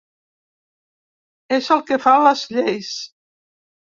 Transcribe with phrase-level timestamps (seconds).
[1.57, 2.91] És el que fa les lleis.